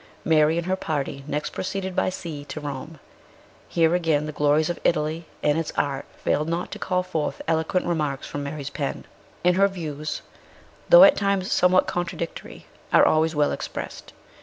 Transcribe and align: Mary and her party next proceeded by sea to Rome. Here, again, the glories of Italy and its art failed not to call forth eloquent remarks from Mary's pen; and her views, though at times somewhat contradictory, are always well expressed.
Mary 0.25 0.57
and 0.57 0.65
her 0.65 0.75
party 0.75 1.23
next 1.27 1.51
proceeded 1.51 1.95
by 1.95 2.09
sea 2.09 2.43
to 2.43 2.59
Rome. 2.59 2.97
Here, 3.67 3.93
again, 3.93 4.25
the 4.25 4.31
glories 4.31 4.67
of 4.71 4.79
Italy 4.83 5.27
and 5.43 5.59
its 5.59 5.71
art 5.77 6.05
failed 6.17 6.49
not 6.49 6.71
to 6.71 6.79
call 6.79 7.03
forth 7.03 7.39
eloquent 7.47 7.85
remarks 7.85 8.25
from 8.25 8.41
Mary's 8.41 8.71
pen; 8.71 9.05
and 9.45 9.57
her 9.57 9.67
views, 9.67 10.23
though 10.89 11.03
at 11.03 11.15
times 11.15 11.51
somewhat 11.51 11.85
contradictory, 11.85 12.65
are 12.91 13.05
always 13.05 13.35
well 13.35 13.51
expressed. 13.51 14.11